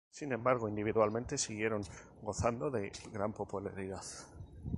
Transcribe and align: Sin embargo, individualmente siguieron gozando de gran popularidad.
Sin 0.09 0.31
embargo, 0.31 0.67
individualmente 0.67 1.37
siguieron 1.37 1.83
gozando 2.23 2.71
de 2.71 2.91
gran 3.13 3.33
popularidad. 3.33 4.01